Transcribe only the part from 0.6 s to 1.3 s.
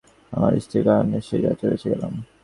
স্ত্রীর কারণে